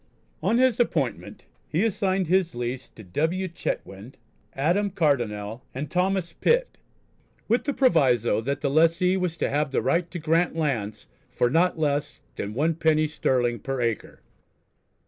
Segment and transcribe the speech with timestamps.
[0.41, 3.47] On his appointment he assigned his lease to W.
[3.47, 4.15] Chetwynd,
[4.53, 6.79] Adam Cardonnel, and Thomas Pitt,
[7.47, 11.51] with the proviso that the lessee was to have the right to grant lands "for
[11.51, 14.21] not less than 1_d._ sterling per acre."